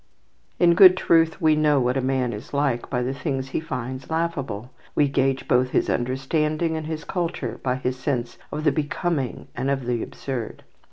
[0.57, 4.09] In good truth, we know what a man is like by the things he finds
[4.09, 9.47] laughable, we gauge both his understanding and his culture by his sense of the becoming
[9.55, 10.63] and of the absurd.